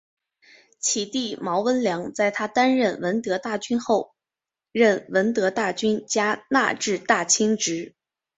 [0.79, 4.15] 其弟毛温良在她担任闻得大君后
[4.71, 7.93] 任闻得大君加那志大亲职。